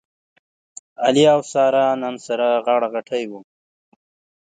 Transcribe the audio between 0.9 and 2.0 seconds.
علي او ساره